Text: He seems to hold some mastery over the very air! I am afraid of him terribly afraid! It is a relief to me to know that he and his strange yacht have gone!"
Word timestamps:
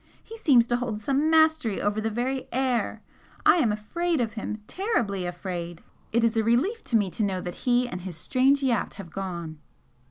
He 0.23 0.35
seems 0.35 0.65
to 0.65 0.77
hold 0.77 0.99
some 0.99 1.29
mastery 1.29 1.79
over 1.79 2.01
the 2.01 2.09
very 2.09 2.47
air! 2.51 3.03
I 3.45 3.57
am 3.57 3.71
afraid 3.71 4.19
of 4.19 4.33
him 4.33 4.63
terribly 4.65 5.27
afraid! 5.27 5.83
It 6.11 6.23
is 6.23 6.35
a 6.35 6.43
relief 6.43 6.83
to 6.85 6.95
me 6.95 7.11
to 7.11 7.21
know 7.21 7.39
that 7.39 7.53
he 7.69 7.87
and 7.87 8.01
his 8.01 8.17
strange 8.17 8.63
yacht 8.63 8.95
have 8.95 9.11
gone!" 9.11 9.59